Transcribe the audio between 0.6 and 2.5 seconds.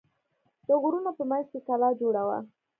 د غرونو په منځ کې کلا جوړه وه.